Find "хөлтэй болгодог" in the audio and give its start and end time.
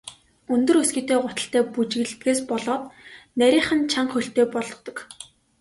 4.15-4.97